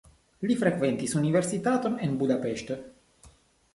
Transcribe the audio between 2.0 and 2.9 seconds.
en Budapeŝto.